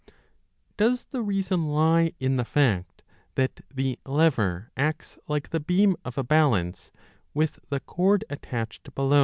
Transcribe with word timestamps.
Does 0.77 1.03
the 1.11 1.21
reason 1.21 1.67
lie 1.67 2.11
in 2.17 2.35
the 2.37 2.43
fact 2.43 3.03
that 3.35 3.61
the 3.71 3.99
lever 4.03 4.71
acts 4.75 5.19
like 5.27 5.49
the 5.49 5.59
beam 5.59 5.95
of 6.03 6.17
a 6.17 6.23
balance 6.23 6.89
with 7.35 7.59
the 7.69 7.81
cord 7.81 8.25
attached 8.27 8.95
below 8.95 9.11
and 9.11 9.13
\ 9.13 9.17
850*27. 9.17 9.19